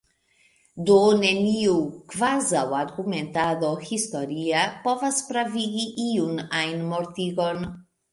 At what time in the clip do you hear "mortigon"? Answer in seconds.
6.95-7.63